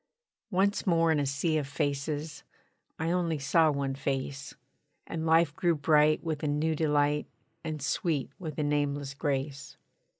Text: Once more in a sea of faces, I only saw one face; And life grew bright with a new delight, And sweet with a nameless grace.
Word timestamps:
Once 0.49 0.87
more 0.87 1.11
in 1.11 1.19
a 1.19 1.27
sea 1.27 1.59
of 1.59 1.67
faces, 1.67 2.41
I 2.97 3.11
only 3.11 3.37
saw 3.37 3.69
one 3.69 3.93
face; 3.93 4.55
And 5.05 5.27
life 5.27 5.55
grew 5.55 5.75
bright 5.75 6.23
with 6.23 6.41
a 6.41 6.47
new 6.47 6.73
delight, 6.75 7.27
And 7.63 7.83
sweet 7.83 8.31
with 8.39 8.57
a 8.57 8.63
nameless 8.63 9.13
grace. 9.13 9.77